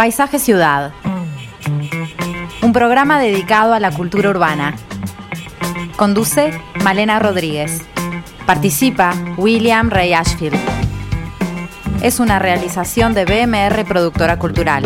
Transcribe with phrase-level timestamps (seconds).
[0.00, 0.92] Paisaje Ciudad.
[2.62, 4.74] Un programa dedicado a la cultura urbana.
[5.96, 7.82] Conduce Malena Rodríguez.
[8.46, 10.58] Participa William Ray Ashfield.
[12.02, 14.84] Es una realización de BMR Productora Cultural.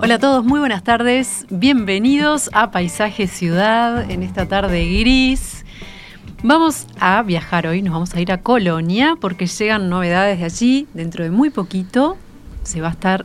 [0.00, 1.44] Hola a todos, muy buenas tardes.
[1.50, 5.53] Bienvenidos a Paisaje Ciudad en esta tarde gris.
[6.46, 10.86] Vamos a viajar hoy, nos vamos a ir a Colonia porque llegan novedades de allí.
[10.92, 12.18] Dentro de muy poquito
[12.64, 13.24] se va a estar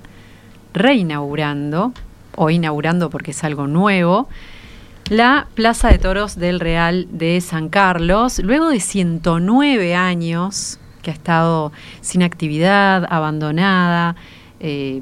[0.74, 1.92] reinaugurando,
[2.38, 4.30] o inaugurando porque es algo nuevo,
[5.10, 8.40] la Plaza de Toros del Real de San Carlos.
[8.40, 14.16] Luego de 109 años que ha estado sin actividad, abandonada,
[14.62, 15.02] eh,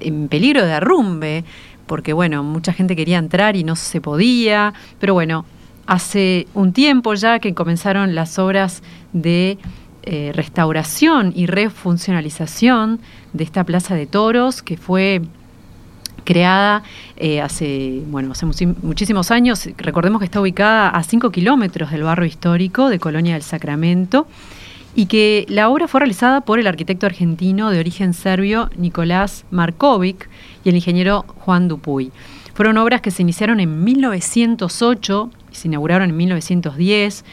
[0.00, 1.44] en peligro de arrumbe,
[1.86, 5.44] porque bueno, mucha gente quería entrar y no se podía, pero bueno,
[5.86, 8.82] hace un tiempo ya que comenzaron las obras
[9.12, 9.58] de
[10.04, 13.00] eh, restauración y refuncionalización
[13.32, 15.22] de esta plaza de toros que fue
[16.24, 16.82] creada
[17.16, 19.68] eh, hace, bueno, hace muchísimos años.
[19.76, 24.26] Recordemos que está ubicada a 5 kilómetros del barrio histórico de Colonia del Sacramento
[24.94, 30.28] y que la obra fue realizada por el arquitecto argentino de origen serbio Nicolás Markovic
[30.64, 32.12] y el ingeniero Juan Dupuy.
[32.54, 37.24] Fueron obras que se iniciaron en 1908 se inauguraron en 1910.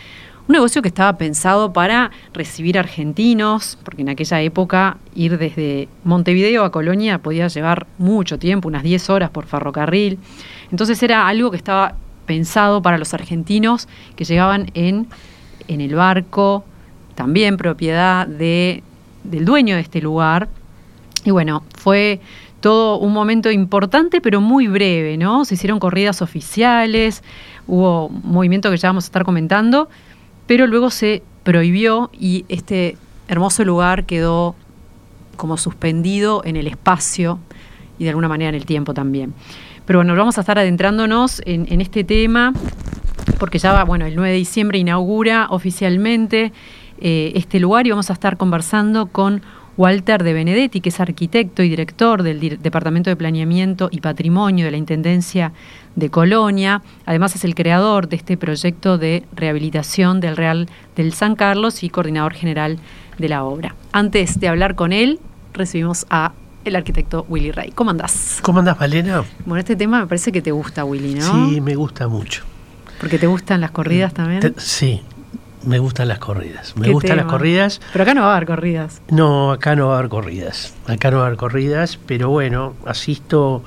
[0.47, 6.63] Un negocio que estaba pensado para recibir argentinos, porque en aquella época ir desde Montevideo
[6.63, 10.17] a Colonia podía llevar mucho tiempo, unas 10 horas por ferrocarril.
[10.71, 11.95] Entonces era algo que estaba
[12.25, 15.07] pensado para los argentinos que llegaban en,
[15.67, 16.63] en el barco,
[17.15, 18.83] también propiedad de,
[19.23, 20.47] del dueño de este lugar.
[21.25, 22.21] Y bueno, fue
[22.59, 25.45] todo un momento importante, pero muy breve, ¿no?
[25.45, 27.23] Se hicieron corridas oficiales,
[27.69, 29.89] hubo movimiento que ya vamos a estar comentando,
[30.47, 34.55] pero luego se prohibió y este hermoso lugar quedó
[35.37, 37.39] como suspendido en el espacio
[37.97, 39.33] y de alguna manera en el tiempo también.
[39.85, 42.53] Pero bueno, vamos a estar adentrándonos en, en este tema,
[43.39, 46.51] porque ya va, bueno, el 9 de diciembre inaugura oficialmente
[47.01, 49.41] eh, este lugar y vamos a estar conversando con
[49.79, 54.71] Walter de Benedetti, que es arquitecto y director del Departamento de Planeamiento y Patrimonio de
[54.71, 55.53] la Intendencia
[55.95, 56.81] de Colonia.
[57.05, 60.67] Además es el creador de este proyecto de rehabilitación del Real
[60.97, 62.77] del San Carlos y coordinador general
[63.17, 63.73] de la obra.
[63.93, 65.17] Antes de hablar con él,
[65.53, 66.33] recibimos a
[66.65, 67.71] el arquitecto Willy Rey.
[67.71, 68.39] ¿Cómo andás?
[68.41, 69.23] ¿Cómo andás, Valena?
[69.45, 71.47] Bueno, este tema me parece que te gusta, Willy, ¿no?
[71.47, 72.43] Sí, me gusta mucho.
[72.99, 74.55] ¿Porque te gustan las corridas también?
[74.57, 75.03] sí,
[75.65, 76.75] me gustan las corridas.
[76.75, 77.81] Me gustan las corridas.
[77.91, 79.01] Pero acá no va a haber corridas.
[79.09, 80.73] No, acá no va a haber corridas.
[80.87, 83.63] Acá no va a haber corridas, pero bueno, asisto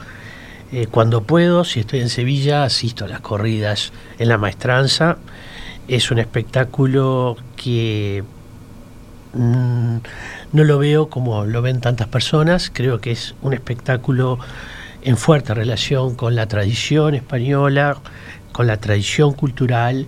[0.72, 1.64] eh, cuando puedo.
[1.64, 5.19] Si estoy en Sevilla, asisto a las corridas en la maestranza.
[5.88, 8.25] Es un espectáculo que
[9.34, 9.97] mm,
[10.52, 12.70] no lo veo como lo ven tantas personas.
[12.72, 14.38] Creo que es un espectáculo
[15.02, 17.98] en fuerte relación con la tradición española,
[18.52, 20.06] con la tradición cultural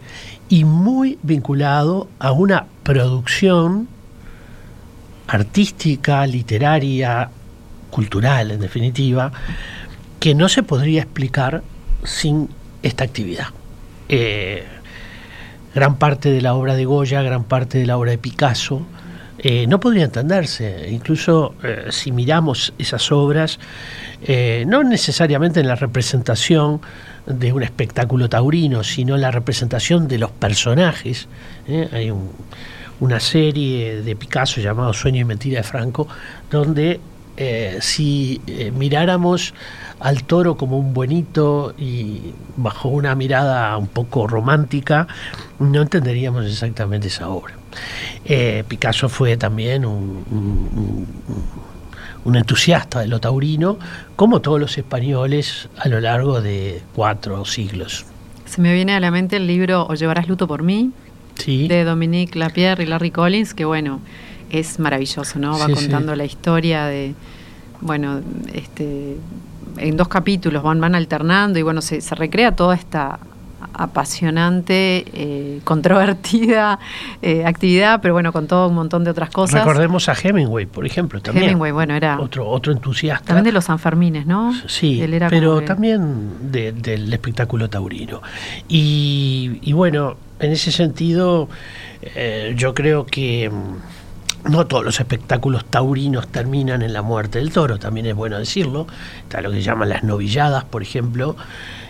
[0.48, 3.88] y muy vinculado a una producción
[5.26, 7.30] artística, literaria,
[7.90, 9.32] cultural en definitiva,
[10.20, 11.62] que no se podría explicar
[12.04, 12.48] sin
[12.82, 13.48] esta actividad.
[14.08, 14.64] Eh,
[15.74, 18.82] gran parte de la obra de Goya, gran parte de la obra de Picasso,
[19.44, 20.88] eh, no podría entenderse.
[20.90, 23.60] Incluso eh, si miramos esas obras,
[24.66, 26.80] no necesariamente en la representación
[27.26, 31.28] de un espectáculo taurino, sino la representación de los personajes.
[31.66, 31.88] ¿eh?
[31.92, 32.12] Hay
[33.00, 36.06] una serie de Picasso llamado Sueño y Mentira de Franco,
[36.50, 37.00] donde
[37.36, 39.54] eh, si eh, miráramos
[40.00, 45.08] al toro como un buenito y bajo una mirada un poco romántica,
[45.58, 47.54] no entenderíamos exactamente esa obra.
[48.68, 51.06] Picasso fue también un
[52.24, 53.78] un entusiasta de lo taurino,
[54.16, 58.06] como todos los españoles a lo largo de cuatro siglos.
[58.46, 60.90] Se me viene a la mente el libro O llevarás luto por mí,
[61.46, 64.00] de Dominique Lapierre y Larry Collins, que bueno,
[64.50, 65.58] es maravilloso, ¿no?
[65.58, 67.14] Va contando la historia de,
[67.80, 68.20] bueno,
[68.52, 69.16] este,
[69.76, 73.18] en dos capítulos van, van alternando y bueno, se, se recrea toda esta
[73.72, 76.78] apasionante, eh, controvertida
[77.22, 79.60] eh, actividad, pero bueno, con todo un montón de otras cosas.
[79.60, 81.46] Recordemos a Hemingway, por ejemplo, también.
[81.46, 83.26] Hemingway, bueno, era otro, otro entusiasta.
[83.26, 84.52] También de los Sanfermines, ¿no?
[84.66, 88.22] Sí, pero también del espectáculo taurino.
[88.68, 91.48] Y, bueno, en ese sentido,
[92.02, 97.52] eh, yo creo que mm, no todos los espectáculos taurinos terminan en la muerte del
[97.52, 98.86] toro, también es bueno decirlo.
[99.22, 101.36] Está lo que llaman las novilladas, por ejemplo,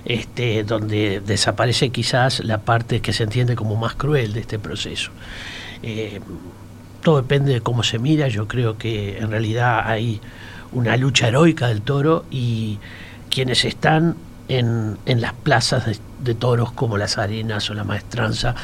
[0.04, 5.10] este, donde desaparece quizás la parte que se entiende como más cruel de este proceso.
[5.82, 6.20] Eh,
[7.02, 10.20] todo depende de cómo se mira, yo creo que en realidad hay
[10.72, 12.78] una lucha heroica del toro y
[13.30, 14.16] quienes están
[14.48, 18.54] en, las plazas de, toros como las arenas o la maestranza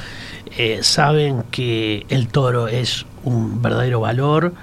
[0.57, 4.55] eh, saben que el toro es un verdadero valor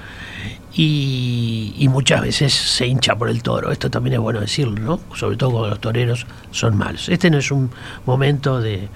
[0.80, 3.72] y, muchas veces se hincha por el toro.
[3.72, 5.00] Esto también es bueno decirlo, ¿no?
[5.16, 7.10] Sobre todo cuando los toreros son malos.
[7.10, 7.72] Este no es un
[8.06, 8.88] momento de,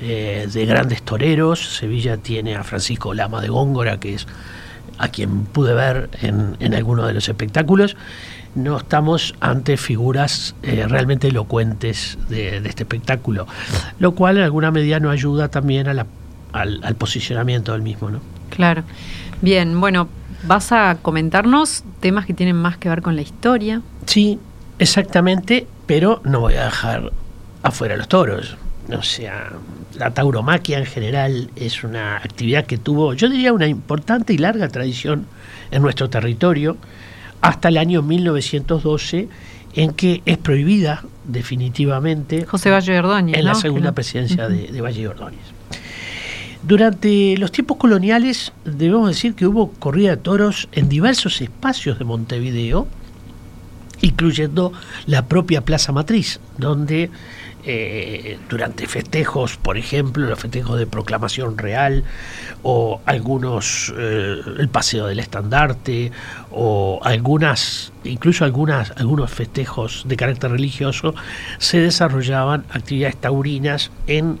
[0.00, 1.76] eh, de grandes toreros.
[1.76, 4.26] Sevilla tiene a Francisco Lama de Góngora, que es
[4.98, 7.96] a quien pude ver en, en alguno de los espectáculos.
[8.56, 13.46] No estamos ante figuras eh, realmente elocuentes de, este espectáculo,
[14.00, 16.06] lo cual en alguna medida nos ayuda también a
[16.52, 18.20] al, al posicionamiento del mismo, ¿no?
[18.50, 18.82] Claro.
[19.40, 20.08] Bien, bueno,
[20.44, 23.82] vas a comentarnos temas que tienen más que ver con la historia.
[24.06, 24.38] Sí,
[24.78, 27.12] exactamente, pero no voy a dejar
[27.62, 28.56] afuera los toros.
[28.96, 29.52] O sea,
[29.96, 34.68] la tauromaquia en general es una actividad que tuvo, yo diría, una importante y larga
[34.68, 35.26] tradición
[35.70, 36.76] en nuestro territorio
[37.40, 39.28] hasta el año 1912
[39.74, 45.06] en que es prohibida definitivamente José Valle Ordóñez, en la segunda presidencia de, de Valle
[45.06, 45.59] Ordóñez.
[46.62, 52.04] Durante los tiempos coloniales debemos decir que hubo corrida de toros en diversos espacios de
[52.04, 52.86] Montevideo,
[54.02, 54.72] incluyendo
[55.06, 57.10] la propia Plaza Matriz, donde
[57.64, 62.04] eh, durante festejos, por ejemplo, los festejos de proclamación real,
[62.62, 66.12] o algunos, eh, el paseo del estandarte,
[66.50, 71.14] o algunas, incluso algunas, algunos festejos de carácter religioso,
[71.58, 74.38] se desarrollaban actividades taurinas en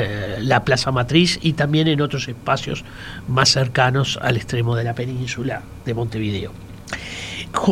[0.00, 2.84] eh, la Plaza Matriz y también en otros espacios
[3.26, 6.52] más cercanos al extremo de la península de Montevideo,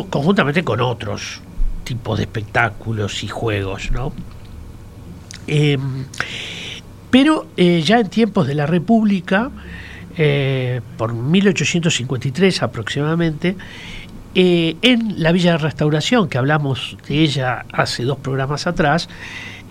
[0.09, 1.39] conjuntamente con otros
[1.85, 4.11] tipos de espectáculos y juegos, ¿no?
[5.47, 6.03] Em,
[7.09, 9.49] pero eh, ya en tiempos de la República,
[10.17, 13.55] eh, por 1853 aproximadamente,
[14.35, 19.09] en la Villa de Restauración, que hablamos de ella hace dos programas atrás,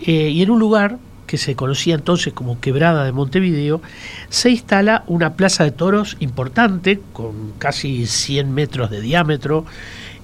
[0.01, 3.81] y en un lugar que se conocía entonces como Quebrada de Montevideo,
[4.29, 9.65] se instala una plaza de toros importante, con casi 100 metros de diámetro,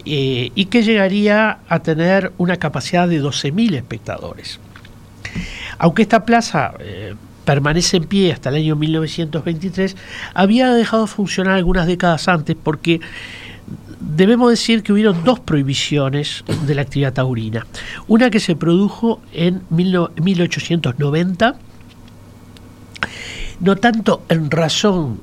[0.06, 4.60] eh, y que llegaría a tener una capacidad de 12.000 espectadores.
[5.78, 7.16] Aunque esta plaza eh,
[7.46, 9.96] permanece en pie hasta el año 1923,
[10.34, 13.02] había dejado de funcionar algunas décadas antes porque
[14.04, 17.66] debemos decir que hubieron dos prohibiciones de la actividad taurina.
[18.08, 21.56] Una que se produjo en 1890,
[23.60, 25.22] no tanto en razón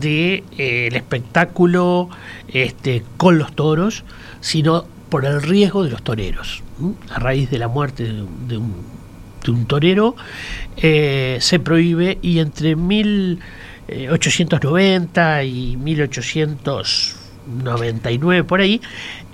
[0.00, 2.10] de, eh, espectáculo
[2.48, 4.04] este, con los toros,
[4.40, 6.64] sino por el riesgo de los toreros.
[7.10, 8.12] A raíz de la muerte
[8.48, 8.96] de, un,
[9.68, 10.16] torero,
[10.76, 18.80] eh, se prohíbe y entre 1890 y 1800 99 por ahí,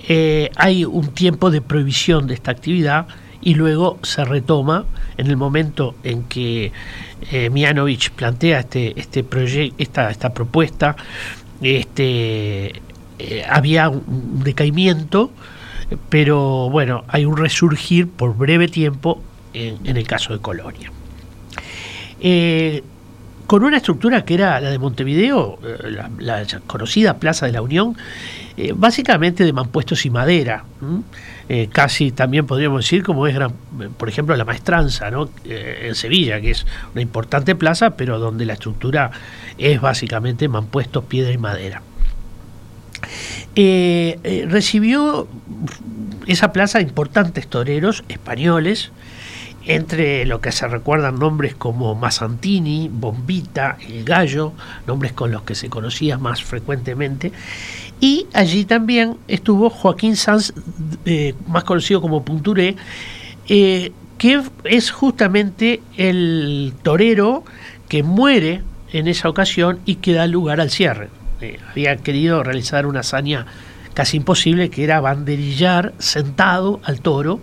[0.09, 3.07] eh, hay un tiempo de prohibición de esta actividad
[3.41, 4.85] y luego se retoma
[5.17, 6.73] en el momento en que
[7.31, 9.25] eh, Mianovich plantea este, este
[9.79, 10.97] esta, esta propuesta,
[11.61, 12.81] este,
[13.19, 15.31] eh, había un decaimiento,
[16.09, 19.23] pero bueno, hay un resurgir por breve tiempo
[19.53, 20.91] en, el caso de Colonia
[23.53, 27.95] con una estructura que era la de Montevideo, eh, la, conocida Plaza de la Unión,
[28.57, 30.65] eh, básicamente de mampuestos y madera.
[31.51, 33.37] Eh, casi también podríamos decir como es,
[33.99, 35.11] por ejemplo, la maestranza
[35.45, 39.11] en Sevilla, que es una importante plaza, pero donde la estructura
[39.59, 41.83] es básicamente mampuestos, piedra y madera.
[44.49, 45.29] recibió
[46.27, 48.93] esa plaza importantes toreros españoles,
[49.67, 54.53] entre lo que se recuerdan nombres como Massantini, Bombita, El Gallo,
[54.87, 57.33] nombres con los que se conocía más frecuentemente.
[58.01, 60.53] Y allí también estuvo Joaquín Sanz,
[61.05, 62.77] eh, más conocido como Punturé,
[63.49, 67.45] eh, que es justamente el torero
[67.89, 71.11] que muere en esa ocasión y que da lugar al cierre.
[71.41, 73.47] Eh, había querido realizar una hazaña
[73.95, 77.41] casi imposible, que era banderillar sentado al toro,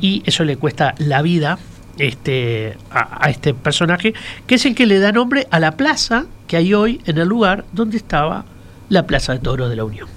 [0.00, 1.58] y eso le cuesta la vida
[1.98, 4.14] este, a, este personaje,
[4.46, 7.28] que es el que le da nombre a la plaza que hay hoy en el
[7.28, 8.44] lugar donde estaba
[8.88, 10.08] la Plaza de Toro de la Unión.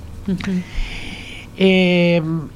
[1.57, 2.47] Em,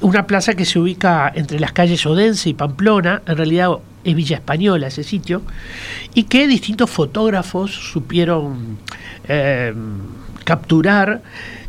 [0.00, 3.70] una plaza que se ubica entre las calles Odense y Pamplona, en realidad
[4.02, 5.42] es Villa Española ese sitio,
[6.14, 8.78] y que distintos fotógrafos supieron
[9.28, 9.98] em,
[10.44, 11.22] capturar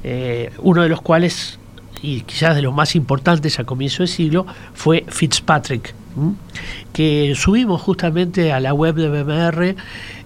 [0.10, 1.60] eh, uno de los cuales,
[2.02, 5.94] y quizás de los más importantes a comienzo del siglo, fue Fitzpatrick,
[6.94, 9.76] que subimos justamente a la web de BMR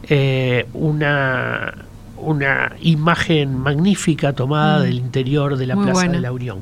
[0.08, 1.74] eh, una,
[2.18, 4.84] una imagen magnífica tomada Mm.
[4.84, 6.14] del interior de la Muy Plaza buena.
[6.14, 6.60] de la Unión.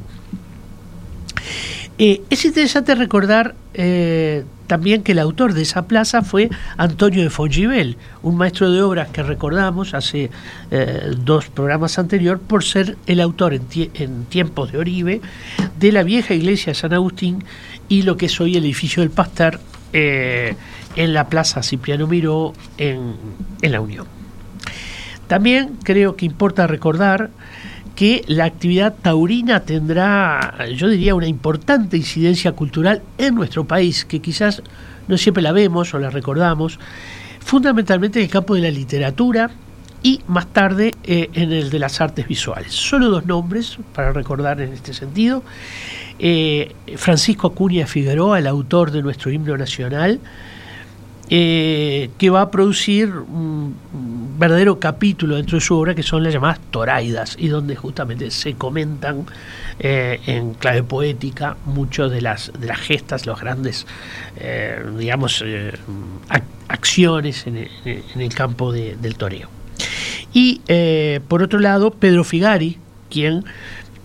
[2.01, 7.29] Eh, es interesante recordar eh, también que el autor de esa plaza fue Antonio de
[7.29, 10.31] Fongivel, un maestro de obras que recordamos hace
[10.71, 15.21] eh, dos programas anterior por ser el autor en, tie- en tiempos de Oribe
[15.77, 17.43] de la vieja iglesia de San Agustín
[17.89, 19.59] y lo que es hoy el edificio del Pasteur
[19.91, 20.55] eh,
[20.95, 23.17] en la plaza Cipriano Miró en
[23.61, 24.05] la Unión.
[25.27, 27.29] También creo que importa recordar
[27.99, 34.21] que la actividad taurina tendrá, yo diría, una importante incidencia cultural en nuestro país, que
[34.21, 34.63] quizás
[35.09, 36.79] no siempre la vemos o la recordamos,
[37.41, 39.51] fundamentalmente en el campo de la literatura
[40.01, 42.71] y más tarde eh, en el de las artes visuales.
[42.71, 45.43] Solo dos nombres para recordar en este sentido.
[46.19, 50.21] Eh, Francisco Acuña Figueroa, el autor de nuestro himno nacional,
[51.29, 53.75] eh, que va a producir un,
[54.39, 58.53] verdadero capítulo dentro de su obra que son las llamadas toraidas y donde justamente se
[58.53, 59.25] comentan
[59.79, 63.85] eh, en clave poética muchas de las, de las gestas, los grandes,
[64.37, 67.67] eh, digamos, ac- acciones en
[68.15, 69.49] el, campo de- del toreo.
[70.33, 70.61] Y
[71.27, 72.77] por otro lado, Pedro Figari,
[73.09, 73.43] quien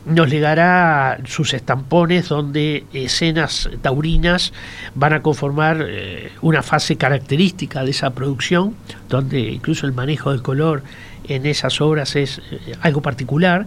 [0.06, 4.52] nos legará sus estampones donde escenas taurinas
[4.94, 8.75] van a conformar eh, una fase característica de esa producción,
[9.08, 10.82] donde incluso el manejo del color
[11.26, 13.66] en esas obras es eh, algo particular,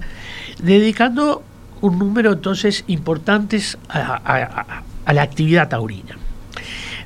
[0.62, 1.44] dedicando
[1.82, 6.17] un número entonces importantes a, a- la actividad taurina.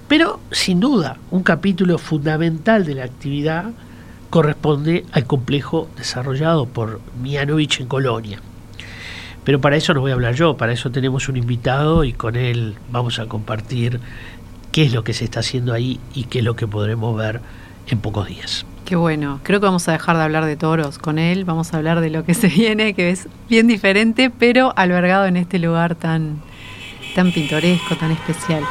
[0.08, 3.72] Pero sin duda, un capítulo fundamental de la actividad
[4.30, 8.42] corresponde al complejo desarrollado por Mianovich en Colonia.
[9.44, 12.36] Pero para eso no voy a hablar yo, para eso tenemos un invitado y con
[12.36, 14.00] él vamos a compartir
[14.72, 17.42] qué es lo que se está haciendo ahí y qué es lo que podremos ver
[17.88, 18.66] en pocos días.
[18.86, 19.40] Qué bueno.
[19.44, 21.46] Creo que vamos a dejar de hablar de toros con él.
[21.46, 25.38] Vamos a hablar de lo que se viene, que es bien diferente, pero albergado en
[25.38, 26.42] este lugar tan,
[27.16, 28.64] tan pintoresco, tan especial.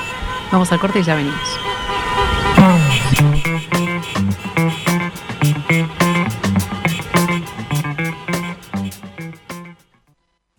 [0.52, 1.69] Vamos al corte y ya venimos.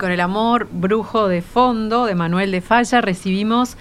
[0.00, 3.76] Con el amor brujo de fondo de Manuel de Falla recibimos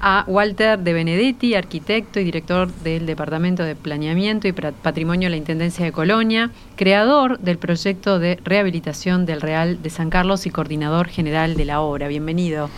[0.00, 5.36] a Walter de Benedetti, arquitecto y director del Departamento de Planeamiento y Patrimonio de la
[5.36, 11.06] Intendencia de Colonia, creador del proyecto de rehabilitación del Real de San Carlos y coordinador
[11.06, 12.08] general de la obra.
[12.08, 12.68] Bienvenido.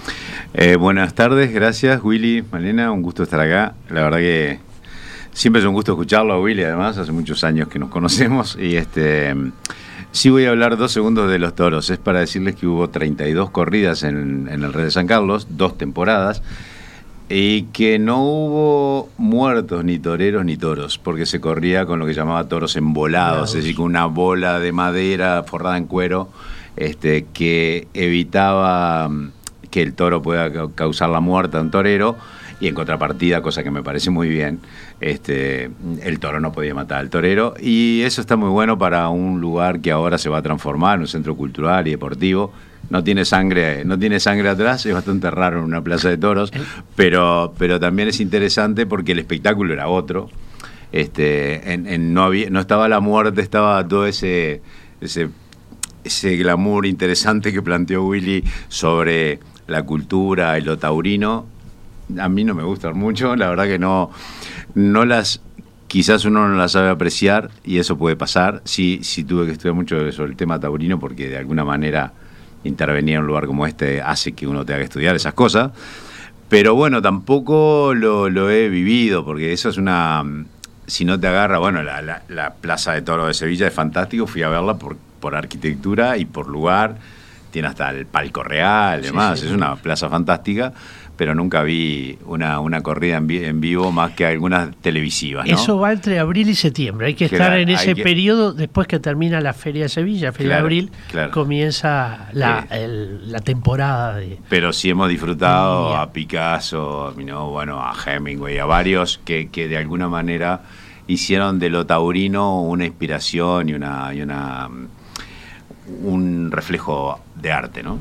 [0.52, 3.75] Eh, buenas tardes, gracias Willy, Malena, un gusto estar acá.
[3.88, 4.58] La verdad que
[5.32, 8.58] siempre es un gusto escucharlo a Willy, además, hace muchos años que nos conocemos.
[8.61, 9.34] Y este
[10.12, 11.90] sí voy a hablar dos segundos de los toros.
[11.90, 16.42] Es para decirles que hubo 32 corridas en, el Rey de San Carlos, dos temporadas,
[17.28, 22.12] y que no hubo muertos, ni toreros, ni toros, porque se corría con lo que
[22.14, 26.28] llamaba toros embolados, es decir, con una bola de madera forrada en cuero,
[26.76, 29.31] este, que evitaba mm,
[29.71, 32.16] que el toro pueda ca- causar la muerte a un torero.
[32.62, 34.61] Y en contrapartida, cosa que me parece muy bien,
[35.00, 35.69] este,
[36.04, 37.54] el toro no podía matar al torero.
[37.61, 41.09] Y eso está muy bueno para un lugar que ahora se va a transformar un
[41.09, 42.52] centro cultural y deportivo.
[42.88, 46.52] No tiene sangre, no tiene sangre atrás, es bastante raro en una plaza de toros,
[46.95, 50.31] pero, pero también es interesante porque el espectáculo era otro.
[50.92, 54.62] Este, en, en no, había, no estaba la muerte, estaba todo ese,
[55.00, 55.31] ese
[56.04, 61.47] ese glamour interesante que planteó Willy sobre la cultura y lo taurino,
[62.19, 64.11] a mí no me gustan mucho, la verdad que no,
[64.75, 65.40] no las,
[65.88, 68.62] quizás uno no las sabe apreciar y eso puede pasar.
[68.64, 72.12] Sí, sí tuve que estudiar mucho sobre el tema taurino porque de alguna manera
[72.64, 75.71] intervenir en un lugar como este hace que uno tenga que estudiar esas cosas.
[76.49, 80.23] Pero bueno, tampoco lo, lo he vivido, porque eso es una...
[80.87, 84.26] Si no te agarra, bueno, la, la- la Plaza de Toro de Sevilla es fantástico,
[84.26, 86.97] fui a verla por, por arquitectura y por lugar,
[87.50, 89.47] tiene hasta el palco real, y Sí, demás, sí.
[89.47, 90.73] es una plaza fantástica,
[91.16, 95.54] pero nunca vi una, una corrida en, vi- en vivo más que algunas televisivas, ¿no?
[95.54, 97.09] Eso va entre abril y septiembre.
[97.09, 100.33] Hay que Claro, estar en ese que- periodo después que termina la Feria de Sevilla,
[100.33, 101.31] Feria Claro, de abril, claro.
[101.31, 102.69] comienza la, Sí.
[102.78, 104.38] el- la temporada de...
[104.49, 107.50] Pero sí hemos disfrutado a Picasso, ¿no?
[107.50, 110.62] bueno, a Hemingway, a varios que, que de alguna manera
[111.07, 114.87] hicieron de lo taurino una inspiración y una, y una mm,
[116.04, 117.99] un reflejo de arte, ¿no?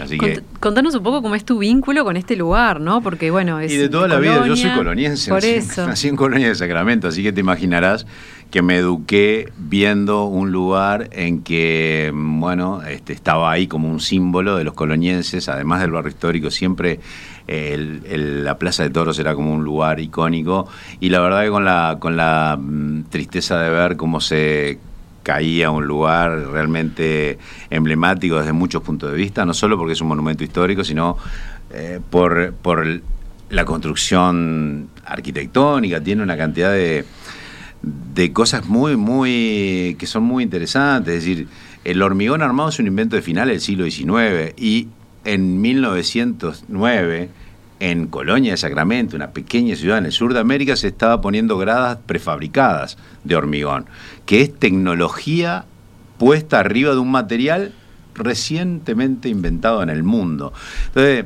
[0.00, 3.02] Así que Cont- Contanos un poco cómo es tu vínculo con este lugar, ¿no?
[3.02, 5.86] Porque bueno, es y de toda la vida, yo soy coloniense, Por nací, eso.
[5.86, 8.06] nací en Colonia de Sacramento, así que te imaginarás
[8.50, 14.56] que me eduqué viendo un lugar en que, bueno, este, estaba ahí como un símbolo
[14.56, 17.00] de los colonienses, además del barrio histórico, siempre
[17.48, 20.68] eh, el- el- la Plaza de Toros era como un lugar icónico,
[21.00, 24.78] y la verdad que con la, con la mm, tristeza de ver cómo se
[25.22, 27.38] caía un lugar realmente
[27.70, 31.16] emblemático desde muchos puntos de vista, no solo porque es un monumento histórico, sino
[31.70, 32.86] eh, por, por
[33.50, 37.04] la construcción arquitectónica, tiene una cantidad de,
[37.82, 41.14] de cosas muy, muy, que son muy interesantes.
[41.14, 41.48] Es decir,
[41.84, 44.88] el hormigón armado es un invento de finales del siglo XIX y
[45.24, 47.28] en 1909,
[47.82, 51.58] en Colonia de Sacramento, una pequeña ciudad en el sur de América, se estaba poniendo
[51.58, 53.86] gradas prefabricadas de hormigón,
[54.24, 55.64] que es tecnología
[56.16, 57.72] puesta arriba de un material
[58.14, 60.52] recientemente inventado en el mundo.
[60.86, 61.24] Entonces,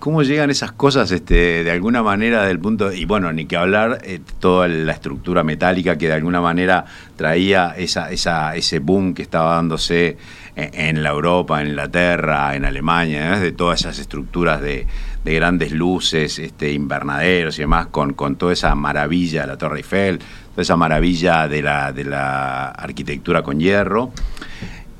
[0.00, 4.00] ¿cómo llegan esas cosas este, de alguna manera del punto, y bueno, ni que hablar,
[4.02, 9.22] eh, toda la estructura metálica que de alguna manera traía esa, esa, ese boom que
[9.22, 10.16] estaba dándose
[10.56, 14.88] en, en la Europa, en Inglaterra, en Alemania, de todas esas estructuras de,
[15.24, 19.78] de grandes luces, este, invernaderos y demás, con, con toda esa maravilla de la Torre
[19.78, 24.10] Eiffel, toda esa maravilla de la, de la arquitectura con hierro.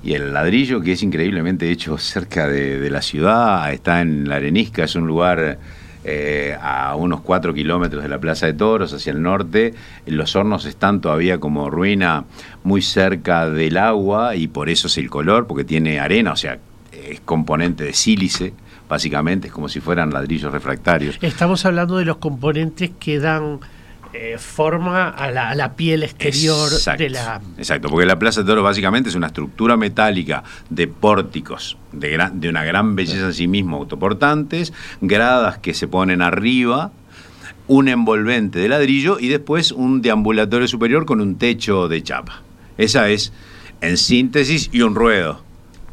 [0.05, 4.85] Y el ladrillo, que es increíblemente hecho cerca de, la ciudad, está en La Arenisca,
[4.85, 5.59] es un lugar
[6.05, 9.75] eh, a unos cuatro kilómetros de la Plaza de Toros, hacia el norte.
[10.07, 12.25] Los hornos están todavía como ruina
[12.65, 16.59] muy cerca del agua y por eso es el color, porque tiene arena, o sea,
[16.91, 18.55] es componente de sílice,
[18.93, 21.17] básicamente, es como si fueran ladrillos refractarios.
[21.23, 23.59] Estamos hablando de los componentes que dan
[24.13, 27.41] eh, forma a la, a la piel exterior Exacto, de la...
[27.57, 32.39] Exacto, porque la Plaza de Toros básicamente es una estructura metálica de pórticos de, gran-
[32.39, 36.93] de una gran belleza en sí mismo, autoportantes, gradas que se ponen arriba,
[37.69, 42.43] un envolvente de ladrillo y después un deambulatorio superior con un techo de chapa.
[42.77, 43.33] Esa es,
[43.81, 45.43] en síntesis, y un ruedo.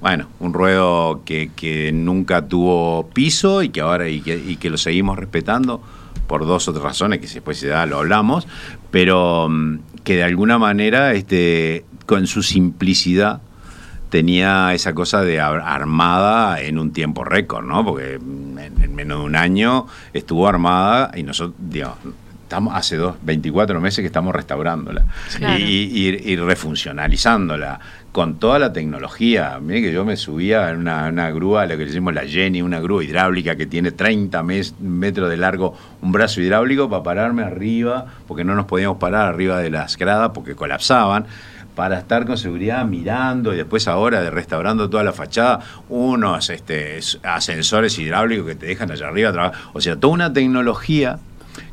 [0.01, 4.69] Bueno, un ruedo que, que nunca tuvo piso y que ahora y que, y que
[4.69, 5.81] lo seguimos respetando
[6.27, 8.47] por dos otras razones que después se da lo hablamos,
[8.91, 13.41] pero mm, que de alguna manera este, con su simplicidad
[14.09, 17.83] tenía esa cosa de ar- armada en un tiempo récord, ¿no?
[17.83, 21.97] Porque en, en menos de un año estuvo armada y nosotros, digamos,
[22.49, 25.05] estamos hace dos, 24 meses que estamos restaurándola
[25.37, 25.59] Claro.
[25.59, 27.79] y, y- y refuncionalizándola
[28.11, 29.59] con toda la tecnología.
[29.61, 32.63] Mire que yo me subía en una, una grúa, lo que le decimos la Jenny,
[32.63, 37.43] una grúa hidráulica que tiene 30 mes- metros de largo, un brazo hidráulico para pararme
[37.43, 41.27] arriba, porque no nos podíamos parar arriba de las gradas porque colapsaban
[41.75, 46.99] para estar con seguridad mirando y después ahora de restaurando toda la fachada, unos este,
[47.23, 49.51] ascensores hidráulicos que te dejan allá arriba.
[49.73, 51.19] O sea, toda una tecnología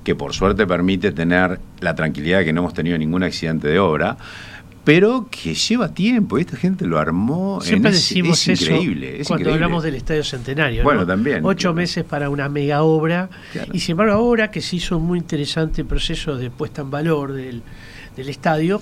[0.05, 3.79] que por suerte permite tener la tranquilidad de que no hemos tenido ningún accidente de
[3.79, 4.17] obra,
[4.85, 6.39] pero que lleva tiempo.
[6.39, 7.61] Esta gente lo armó.
[7.61, 9.21] Siempre en ese- decimos es eso increíble.
[9.21, 9.65] es cuando increíble.
[9.65, 10.85] hablamos del Estadio Centenario.
[10.85, 11.07] Bueno, ¿no?
[11.09, 11.75] también, Ocho claro.
[11.75, 13.29] meses para una mega obra.
[13.53, 13.73] Claro.
[13.75, 17.33] Y sin embargo, ahora que se hizo un muy interesante proceso de puesta en valor
[17.33, 17.63] del,
[18.17, 18.81] del estadio,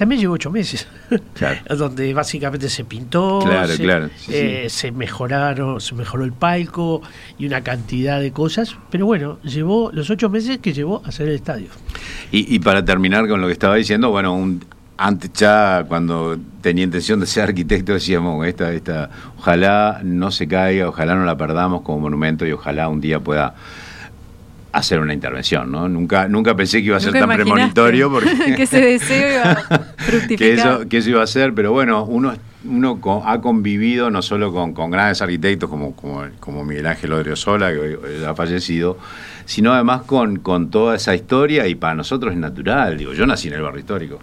[0.00, 0.88] también llevó ocho meses.
[1.34, 1.60] Claro.
[1.76, 4.78] donde básicamente se pintó, Claro, se, claro, sí, eh, sí.
[4.78, 7.02] se mejoraron, se mejoró el palco
[7.38, 8.76] y una cantidad de cosas.
[8.90, 11.68] Pero bueno, llevó los ocho meses que llevó a hacer el estadio.
[12.32, 14.64] Y, y para terminar con lo que estaba diciendo, bueno, un-
[14.96, 20.88] antes ya cuando tenía intención de ser arquitecto decíamos, esta, esta, ojalá no se caiga,
[20.88, 23.54] ojalá no la perdamos como monumento y ojalá un día pueda
[24.72, 25.88] hacer una intervención, ¿no?
[25.88, 29.78] Nunca, nunca pensé que iba a ser tan premonitorio porque que ese deseo iba a
[29.96, 30.38] fructificar.
[30.38, 34.22] que eso, que eso iba a ser, pero bueno, uno, uno co- ha convivido no
[34.22, 38.98] solo con, con grandes arquitectos como, como, como Miguel Ángel Odriozola, que ha fallecido,
[39.46, 42.96] sino además con, con toda esa historia y para nosotros es natural.
[42.98, 44.18] Digo, yo nací en el barrio histórico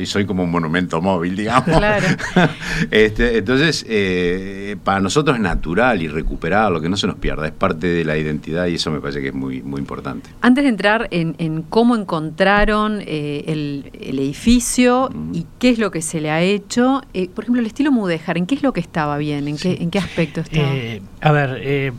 [0.00, 1.64] y soy como un monumento móvil, digamos.
[1.78, 2.06] Claro.
[2.90, 7.52] Este, entonces, eh, para nosotros es natural y recuperarlo, que no se nos pierda, es
[7.52, 10.30] parte de la identidad y eso me parece que es muy, muy importante.
[10.40, 15.90] Antes de entrar en, en cómo encontraron eh, el, el edificio y qué es lo
[15.90, 18.72] que se le ha hecho, eh, por ejemplo, el estilo mudéjar, ¿en qué es lo
[18.72, 19.48] que estaba bien?
[19.48, 20.68] ¿En, qué, ¿en qué aspecto estaba?
[20.72, 21.92] Eh, a ver, eh,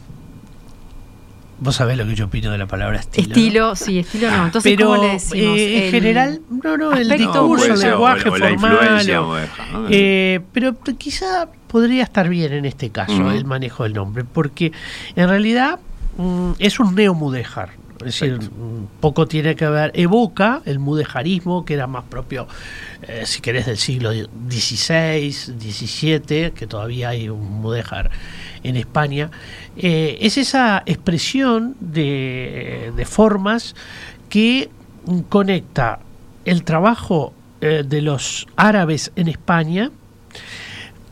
[1.60, 3.28] vos sabés lo que yo opino de la palabra estilo.
[3.28, 3.76] Estilo, ¿no?
[3.76, 4.46] sí, estilo no.
[4.46, 5.58] Entonces, Pero ¿cómo le decimos?
[5.60, 9.88] eh, en El general, no, no, el discurso, lenguaje o la- o la formal.
[9.90, 14.72] eh, pero quizá podría estar bien en este caso el manejo del nombre, porque
[15.16, 15.80] en realidad
[16.18, 17.70] mm, es un neomudéjar.
[18.06, 22.48] Es decir, mm, poco tiene que ver, evoca el mudejarismo, que era más propio,
[23.02, 28.12] eh, si querés, del siglo XVI, XVII, que todavía hay un mudéjar
[28.64, 29.32] en España.
[29.76, 33.76] Eh, es esa expresión de, de formas
[34.30, 34.70] que
[35.30, 36.00] conecta
[36.46, 39.92] el trabajo eh, de los árabes en España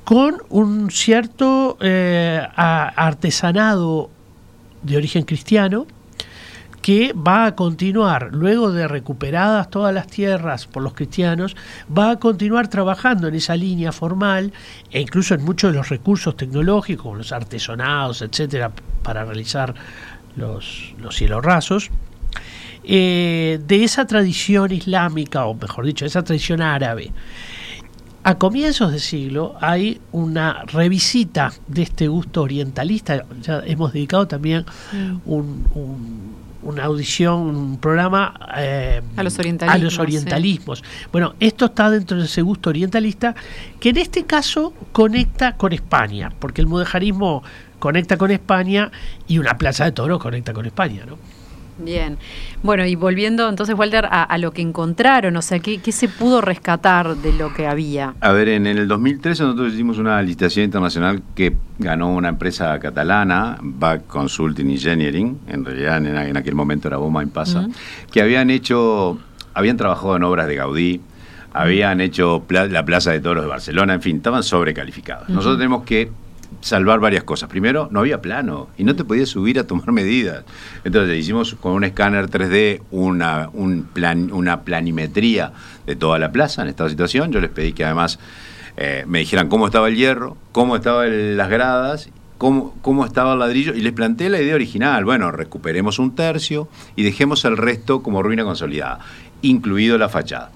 [0.04, 4.10] con un cierto eh, artesanado
[4.82, 5.88] de origen cristiano
[6.84, 11.56] que va a continuar, luego de recuperadas todas las tierras por los cristianos,
[11.98, 14.52] va a continuar trabajando en esa línea formal
[14.92, 19.74] e incluso en muchos de los recursos tecnológicos, los artesonados, etcétera, para realizar
[20.36, 21.90] los, los cielos rasos,
[22.84, 27.12] eh, de esa tradición islámica, o mejor dicho, de esa tradición árabe.
[28.26, 33.24] A comienzos de siglo hay una revisita de este gusto orientalista.
[33.42, 34.66] Ya hemos dedicado también
[35.26, 40.84] un- un- una audición, un programa eh, A los a orientalismos, los orientalismos.
[41.12, 43.36] Bueno, esto está dentro de ese gusto orientalista
[43.80, 47.44] que en este caso conecta con España, porque el mudejarismo
[47.80, 48.92] conecta con España
[49.28, 51.18] y una plaza de toros conecta con España, ¿no?
[51.78, 52.18] Bien.
[52.62, 56.08] Bueno, y volviendo entonces, Walter, a, a lo que encontraron, o sea, ¿qué, qué se
[56.08, 58.14] pudo rescatar de lo que había?
[58.22, 63.58] A ver, en el 2013 nosotros hicimos una licitación internacional que ganó una empresa catalana,
[63.62, 67.72] Back Consulting Engineering, en realidad en, en aquel momento era Boma Pasa, Ujú.
[68.12, 69.18] que habían hecho,
[69.54, 71.02] habían trabajado en obras de Gaudí,
[71.54, 75.30] habían hecho pla- la Plaza de Toros de Barcelona, en fin, estaban sobrecalificados.
[75.30, 76.12] Nosotros tenemos que
[76.64, 77.50] salvar varias cosas.
[77.50, 80.46] Primero, no había plano y no te podías subir a tomar medidas.
[80.84, 85.52] Entonces hicimos con un escáner 3D una, una planimetría
[85.86, 87.32] de toda la plaza en esta situación.
[87.32, 88.18] Yo les pedí que además
[88.78, 93.40] eh, me dijeran cómo estaba el hierro, cómo estaban las gradas, cómo, cómo estaba el
[93.40, 95.06] ladrillo y les planteé la idea original.
[95.06, 99.00] Bueno, recuperemos un tercio y dejemos el resto como ruina consolidada,
[99.44, 100.52] incluido la fachada.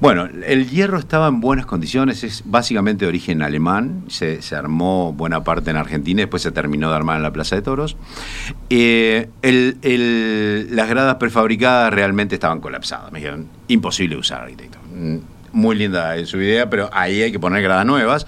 [0.00, 5.44] Bueno, el hierro estaba en buenas condiciones, es básicamente de origen alemán, se, armó buena
[5.44, 7.96] parte en Argentina, después se terminó de armar en la Plaza de Toros.
[8.70, 9.28] Eh,
[10.70, 14.78] las gradas prefabricadas realmente estaban colapsadas, me dijeron, imposible usar, arquitecto.
[14.92, 15.18] Mm,
[15.52, 18.26] Muy linda su idea, pero ahí hay que poner gradas nuevas.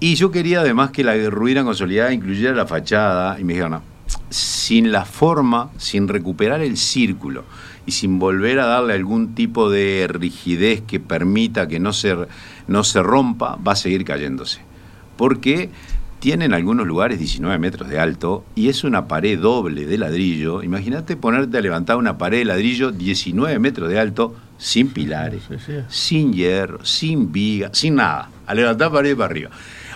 [0.00, 3.80] Y yo quería además que la ruina consolidada incluyera la fachada, y me dijeron,
[4.28, 7.44] sin la forma, sin recuperar el círculo
[7.90, 12.16] y sin volver a darle algún tipo de rigidez que permita que no se,
[12.68, 14.60] no se rompa, va a seguir cayéndose.
[15.16, 15.70] Porque
[16.20, 20.62] tiene en algunos lugares 19 metros de alto y es una pared doble de ladrillo.
[20.62, 25.56] Imagínate ponerte a levantar una pared de ladrillo 19 metros de alto sin pilares, Sí,
[25.66, 25.72] sí.
[25.88, 28.30] sin hierro, sin viga, sin nada.
[28.46, 29.50] A levantar pared para arriba.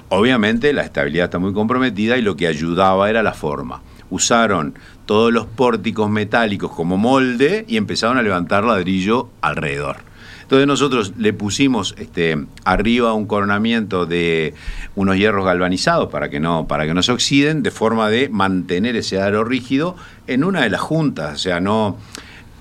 [0.09, 3.83] Obviamente la estabilidad está muy comprometida y lo que ayudaba era la forma.
[4.11, 4.75] Usaron
[5.07, 9.97] todos los pórticos metálicos como molde y empezaron a levantar ladrillo alrededor.
[10.43, 14.53] Entonces nosotros le pusimos este, arriba un coronamiento de
[14.95, 18.95] unos hierros galvanizados para que, no, para que no se oxiden, de forma de mantener
[18.95, 21.35] ese aro rígido en una de las juntas.
[21.35, 21.97] O sea, no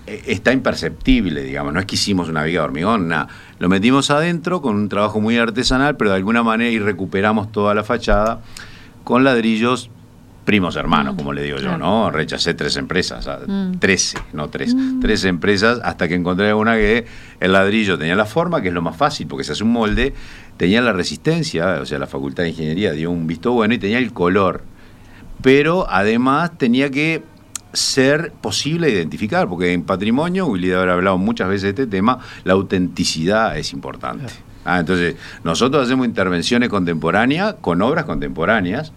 [0.08, 1.74] eh, está imperceptible, digamos.
[1.74, 3.28] No es que hicimos una viga de hormigón, nada.
[3.60, 7.74] Lo metimos adentro con un trabajo muy artesanal, pero de alguna manera y recuperamos toda
[7.74, 8.42] la fachada
[9.04, 9.90] con ladrillos
[10.46, 11.78] primos hermanos, como le digo yo.
[11.78, 12.12] ¿no?
[12.12, 13.80] Rechacé tres empresas, sea, Mm.
[13.80, 17.06] 13, no tres, tres empresas hasta que encontré una que
[17.40, 20.14] el ladrillo tenía la forma, que es lo más fácil, porque se hace un molde,
[20.58, 23.98] tenía la resistencia, o sea, la Facultad de Ingeniería dio un visto bueno y tenía
[23.98, 24.64] el color,
[25.42, 27.24] pero además tenía que
[27.74, 32.54] ser posible identificar, porque en patrimonio, Willy haber hablado muchas veces de este tema, la
[32.54, 34.26] autenticidad es importante.
[34.66, 38.94] Ah, entonces, nosotros hacemos intervenciones contemporáneas con obras contemporáneas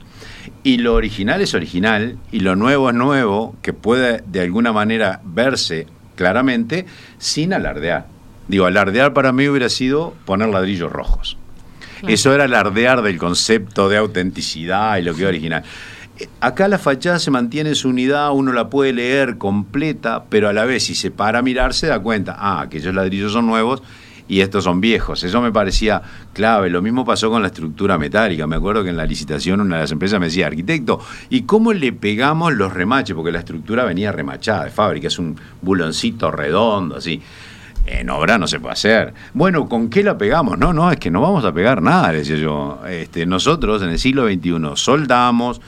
[0.63, 5.21] y lo original es original y lo nuevo es nuevo, que puede de alguna manera
[5.25, 6.87] verse claramente
[7.19, 8.07] sin alardear.
[8.49, 11.37] Digo, alardear para mí hubiera sido poner ladrillos rojos.
[12.07, 15.65] Eso era alardear del concepto de autenticidad y lo que es original.
[16.19, 20.49] Eh, Acá la fachada se mantiene en su unidad, uno la puede leer completa, pero
[20.49, 23.47] a la vez si se para a mirar se da cuenta, ah, aquellos ladrillos son
[23.47, 23.83] nuevos
[24.29, 25.23] y estos son viejos.
[25.25, 26.71] Eso me parecía clave.
[26.71, 28.47] Lo mismo pasó con la estructura metálica.
[28.47, 31.73] Me acuerdo que en la licitación una de las empresas me decía, arquitecto, ¿y cómo
[31.73, 33.15] le pegamos los remaches?
[33.15, 37.23] Porque la estructura venía remachada de fábrica, es un buloncito redondo, así.
[37.87, 39.15] En obra no se puede hacer.
[39.33, 40.59] Bueno, ¿con qué la pegamos?
[40.59, 42.81] No, no, es que no vamos a pegar nada, decía yo.
[42.89, 45.61] Este, nosotros en el siglo XXI soldamos,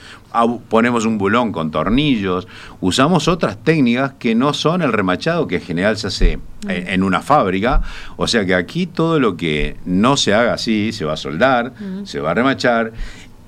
[0.67, 2.47] ponemos un bulón con tornillos,
[2.81, 6.69] usamos otras técnicas que no son el remachado que en general se hace mm.
[6.69, 7.81] en una fábrica.
[8.17, 11.73] O sea que aquí todo lo que no se haga así se va a soldar,
[11.79, 12.05] mm.
[12.05, 12.91] se va a remachar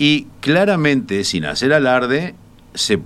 [0.01, 2.33] y claramente, sin hacer alarde,
[2.73, 2.99] se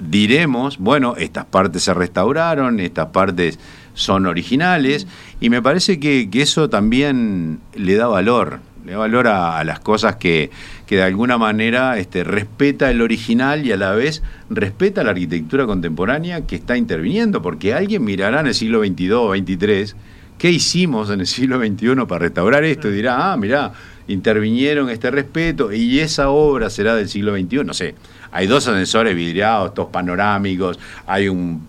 [0.00, 3.58] diremos, bueno, estas partes se restauraron, estas partes
[3.98, 5.06] son originales,
[5.40, 10.16] y me parece que, eso también le da valor, le da valor a, las cosas
[10.16, 10.50] que,
[10.88, 16.46] de alguna manera este, respeta el original y a la vez respeta la arquitectura contemporánea
[16.46, 19.94] que está interviniendo, porque alguien mirará en el siglo XXII o XXIII
[20.38, 23.72] qué hicimos en el siglo XXI para restaurar esto y dirá, ah, mirá,
[24.06, 27.96] intervinieron este respeto y esa obra será del siglo XXI, no sé,
[28.30, 31.66] hay dos ascensores vidriados, todos panorámicos, hay un,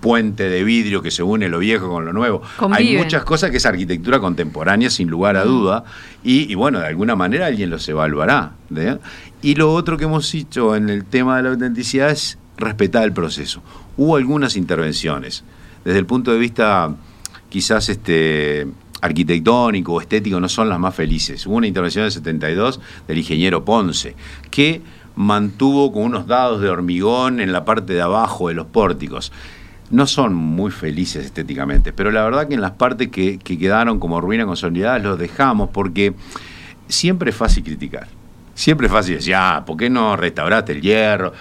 [0.00, 2.42] puente de vidrio que se une lo viejo con lo nuevo.
[2.70, 5.48] Hay muchas cosas que es arquitectura contemporánea, sin lugar a mm.
[5.48, 5.84] duda,
[6.22, 8.52] y, bueno, de alguna manera alguien los evaluará.
[9.42, 13.12] Y lo otro que hemos dicho en el tema de la autenticidad es respetar el
[13.12, 13.62] proceso.
[13.96, 15.44] Hubo algunas intervenciones,
[15.84, 16.94] desde el punto de vista
[17.48, 18.66] quizás este
[19.00, 21.46] arquitectónico o estético no son las más felices.
[21.46, 24.16] Hubo una intervención en el 72 del ingeniero Ponce,
[24.50, 24.80] que
[25.16, 29.32] mantuvo con unos dados de hormigón en la parte de abajo de los pórticos.
[29.90, 34.20] No son muy felices estéticamente, pero la verdad que en las partes que, quedaron como
[34.20, 36.14] ruina consolidada los dejamos porque
[36.88, 38.08] siempre es fácil criticar.
[38.54, 41.32] Siempre es fácil decir, ah, ¿por qué no restauraste el hierro?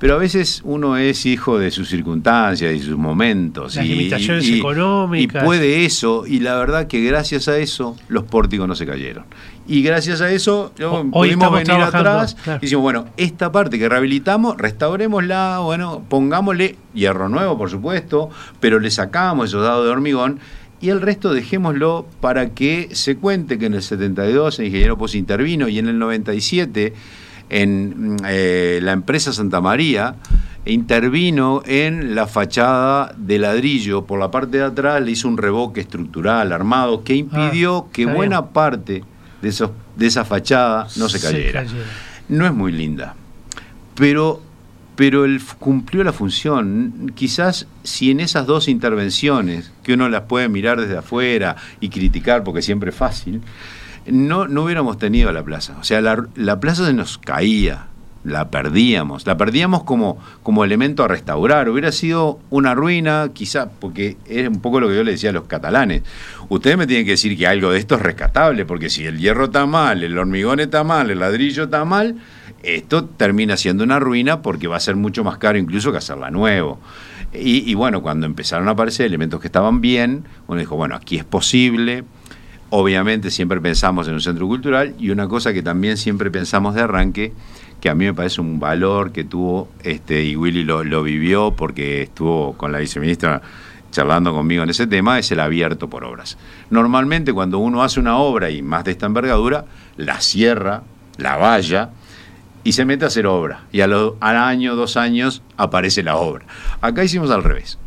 [0.00, 3.76] Pero a veces uno es hijo de sus circunstancias y sus momentos.
[3.76, 5.42] Las limitaciones económicas.
[5.42, 9.26] Y puede eso, y la verdad que gracias a eso los pórticos no se cayeron.
[9.68, 10.72] Y gracias a eso
[11.12, 17.58] pudimos venir atrás y decimos, bueno, esta parte que rehabilitamos, restaurémosla, bueno, pongámosle hierro nuevo,
[17.58, 20.40] por supuesto, pero le sacamos esos dados de hormigón
[20.80, 25.14] y el resto dejémoslo para que se cuente que en el 72 el ingeniero Pos
[25.14, 26.94] intervino y en el 97
[27.50, 30.16] en eh, la empresa Santa María
[30.64, 35.80] intervino en la fachada de ladrillo por la parte de atrás, le hizo un revoque
[35.80, 39.02] estructural armado que impidió ah, que buena parte
[39.42, 41.64] de, esos, de esa fachada no se cayera.
[42.28, 43.16] No es muy linda,
[43.96, 44.40] pero,
[44.94, 47.10] pero él cumplió la función.
[47.16, 52.44] Quizás si en esas dos intervenciones, que uno las puede mirar desde afuera y criticar
[52.44, 53.40] porque siempre es fácil,
[54.06, 55.76] no, no hubiéramos tenido la plaza.
[55.80, 57.86] O sea, la, plaza se nos caía,
[58.24, 61.68] la perdíamos, la perdíamos como, como elemento a restaurar.
[61.68, 65.34] Hubiera sido una ruina, quizá, porque es un poco lo que yo le decía a
[65.34, 66.02] los catalanes.
[66.48, 69.46] Ustedes me tienen que decir que algo de esto es rescatable, porque si el hierro
[69.46, 72.16] está mal, el hormigón está mal, el ladrillo está mal,
[72.62, 76.30] esto termina siendo una ruina porque va a ser mucho más caro incluso que hacerla
[76.30, 76.78] nuevo.
[77.32, 81.16] Y, y bueno, cuando empezaron a aparecer elementos que estaban bien, uno dijo, bueno, aquí
[81.16, 82.04] es posible
[82.70, 86.82] Obviamente siempre pensamos en un centro cultural y una cosa que también siempre pensamos de
[86.82, 87.32] arranque,
[87.80, 92.02] que a mí me parece un valor que tuvo, este, y Willy lo, vivió porque
[92.02, 93.42] estuvo con la viceministra
[93.90, 96.38] charlando conmigo en ese tema, es el abierto por obras.
[96.70, 99.64] Normalmente cuando uno hace una obra y más de esta envergadura,
[99.96, 100.82] la cierra,
[101.16, 101.90] la valla
[102.62, 103.64] y se mete a hacer obra.
[103.72, 106.44] Y al año, dos años aparece la obra.
[106.80, 107.78] Acá hicimos al revés.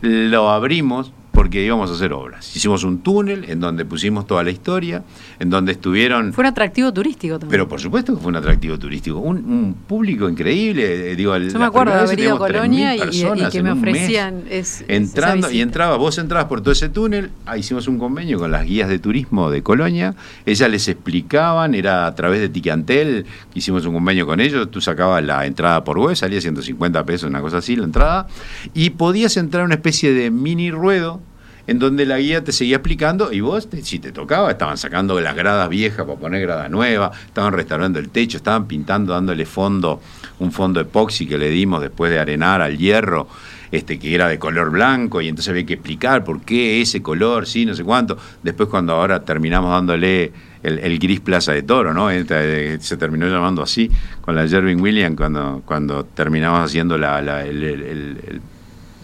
[0.00, 2.56] Lo abrimos, porque íbamos a hacer obras.
[2.56, 5.02] Hicimos un túnel en donde pusimos toda la historia,
[5.38, 6.32] en donde estuvieron...
[6.32, 7.50] Fue un atractivo turístico también.
[7.50, 9.18] Pero por supuesto que fue un atractivo turístico.
[9.18, 11.12] Un, público increíble.
[11.12, 14.44] Eh, digo, Yo me acuerdo de haber ido a Colonia y, que me ofrecían...
[14.88, 18.64] Entrando, y entraba, vos entrabas por todo ese túnel, ah, hicimos un convenio con las
[18.64, 20.14] guías de turismo de Colonia,
[20.46, 25.24] ellas les explicaban, era a través de Ticantel, hicimos un convenio con ellos, tú sacabas
[25.24, 28.26] la entrada por web, salía 150 pesos, una cosa así, la entrada,
[28.72, 31.20] y podías entrar a una especie de mini ruedo
[31.66, 35.34] en donde la guía te seguía explicando y vos, si te tocaba, estaban sacando las
[35.34, 40.00] gradas viejas para poner grada nueva, estaban restaurando el techo, estaban pintando, dándole fondo,
[40.38, 43.28] un fondo epoxi que le dimos después de arenar al hierro,
[43.72, 47.46] este, que era de color blanco, y entonces había que explicar por qué ese color,
[47.46, 48.18] sí, no sé cuánto.
[48.42, 52.10] Después cuando ahora terminamos dándole el, gris Plaza de Toro, ¿no?
[52.10, 58.40] Este, se terminó llamando así, con la Jervin Williams, cuando, cuando terminamos haciendo la, el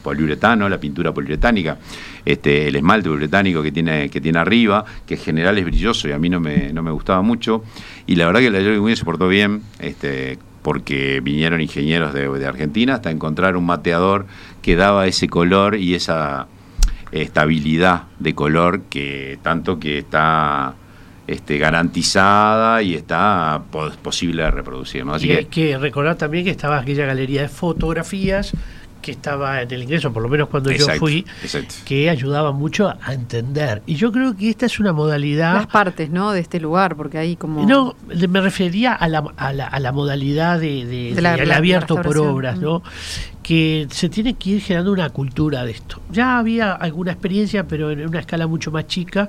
[0.03, 1.79] poliuretano, la pintura poliuretánica,
[2.25, 6.13] este, el esmalte poliuretánico que tiene, que tiene arriba, que en general es brilloso y
[6.13, 7.63] a mí no me, no me gustaba mucho.
[8.07, 12.95] Y la verdad que la Williams se portó bien, este, porque vinieron ingenieros de, Argentina
[12.95, 14.27] hasta encontrar un mateador
[14.63, 16.49] que daba ese color y esa
[17.13, 20.75] estabilidad de color que tanto que está
[21.27, 23.63] este, garantizada y está
[24.03, 25.05] posible de reproducir.
[25.21, 28.53] y hay que recordar también que estaba aquella galería de fotografías
[29.01, 31.75] que estaba en el ingreso, por lo menos cuando Exacto, yo fui, exacto.
[31.85, 33.83] que ayudaba mucho a entender.
[33.87, 35.55] Y yo creo que esta es una modalidad...
[35.55, 36.33] Las partes, ¿no?
[36.33, 37.67] De este lugar, porque ahí como...
[37.67, 41.37] No, le- me refería a la, a la, a la modalidad de, de- De la-
[41.37, 42.83] del la- abierto por obras, ¿no?
[43.43, 46.01] Que se tiene que ir generando una cultura de esto.
[46.13, 49.29] Ya había alguna experiencia, pero en una escala mucho más chica.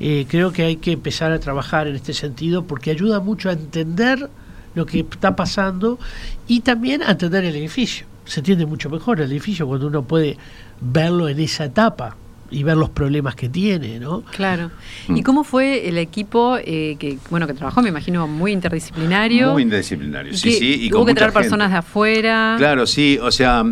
[0.00, 3.52] Eh, creo que hay que empezar a trabajar en este sentido porque ayuda mucho a
[3.52, 4.28] entender
[4.74, 5.98] lo que está pasando
[6.46, 8.06] y también a entender el edificio.
[8.28, 10.36] Se entiende mucho mejor el edificio cuando uno puede
[10.80, 12.14] verlo en esa etapa
[12.50, 14.22] y ver los problemas que tiene, ¿no?
[14.22, 14.70] Claro.
[15.08, 15.16] Mm.
[15.16, 19.52] ¿Y cómo fue el equipo eh, que, bueno, que trabajó, me imagino, muy interdisciplinario?
[19.52, 20.84] Muy interdisciplinario, sí, sí.
[20.86, 21.42] Y hubo con que traer gente.
[21.42, 22.54] personas de afuera.
[22.58, 23.64] Claro, sí, o sea,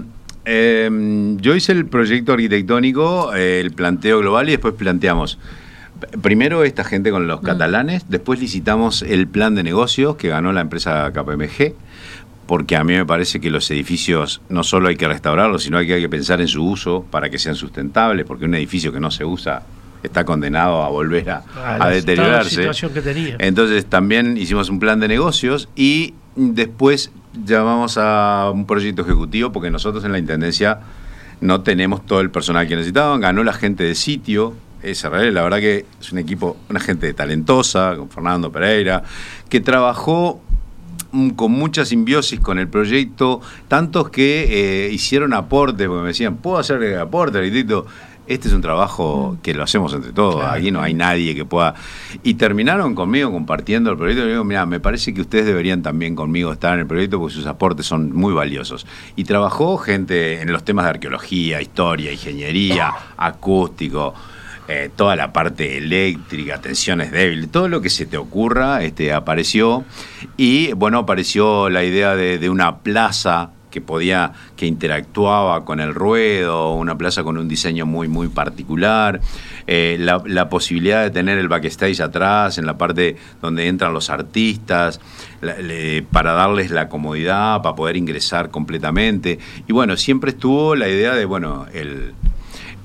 [0.45, 5.39] eh, yo hice el proyecto arquitectónico, eh, el planteo global y después planteamos
[6.23, 7.45] primero esta gente con los Mm.
[7.47, 11.75] catalanes, después licitamos el plan de negocios que ganó la empresa KPMG,
[12.47, 15.95] porque a mí me parece que los edificios no solo hay que restaurarlos, sino que,
[15.95, 19.11] hay que pensar en su uso para que sean sustentables, porque un edificio que no
[19.11, 19.63] se usa
[20.03, 22.51] está condenado a volver a, A a la deteriorarse.
[22.51, 23.37] situación que tenía.
[23.41, 27.11] Entonces también hicimos un plan de negocios y después
[27.45, 30.81] llamamos a un proyecto ejecutivo porque nosotros en la Intendencia
[31.41, 33.21] no tenemos todo el personal que necesitaban.
[33.21, 37.97] Ganó la gente de sitio, SRL, la verdad que es un equipo, una gente talentosa,
[37.97, 39.03] con Fernando Pereira,
[39.49, 40.41] que trabajó
[41.37, 46.59] con mucha simbiosis con el proyecto, tantos que eh, hicieron aportes, porque me decían, ¿puedo
[46.59, 47.87] hacer aporte, arquitecto?
[48.29, 50.53] Este es un trabajo que lo hacemos entre todos, Claro.
[50.59, 51.75] aquí no hay nadie que pueda.
[52.25, 54.27] Y terminaron conmigo compartiendo el proyecto.
[54.27, 57.35] Y digo, mira, me parece que ustedes deberían también conmigo estar en el proyecto porque
[57.37, 58.85] sus aportes son muy valiosos.
[59.15, 64.13] Y trabajó gente en los temas de arqueología, historia, ingeniería, acústico,
[64.69, 69.85] eh, toda la parte eléctrica, tensiones débiles, todo lo que se te ocurra este, apareció.
[70.37, 76.75] Y bueno, apareció la idea de, una plaza que podía, que interactuaba con el ruedo,
[76.75, 79.21] una plaza con un diseño muy, muy particular,
[79.69, 85.01] eh, la, posibilidad de tener el backstage atrás, en la parte donde entran los artistas,
[86.11, 89.39] para darles la comodidad, para poder ingresar completamente.
[89.69, 92.15] Y bueno, siempre estuvo la idea de, bueno, el,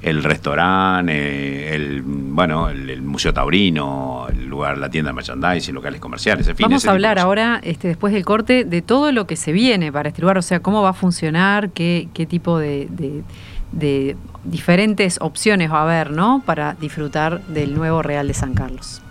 [0.02, 6.00] el restaurante, el bueno, el, el Museo Taurino, el lugar, la tienda de merchandising, locales
[6.00, 6.66] comerciales, en fin.
[6.68, 10.10] Vamos a hablar ahora, este, después del corte, de todo lo que se viene para
[10.10, 13.24] este lugar, o sea, cómo va a funcionar, qué, qué tipo de, de-
[13.72, 16.42] de diferentes opciones va a haber, ¿no?
[16.46, 19.02] Para disfrutar del nuevo Real de San Carlos.